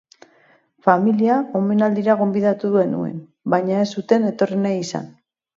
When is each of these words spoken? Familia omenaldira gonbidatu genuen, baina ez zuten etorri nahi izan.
Familia 0.87 1.35
omenaldira 1.59 2.17
gonbidatu 2.23 2.71
genuen, 2.79 3.15
baina 3.55 3.79
ez 3.85 3.87
zuten 3.97 4.27
etorri 4.35 4.63
nahi 4.67 4.85
izan. 4.89 5.11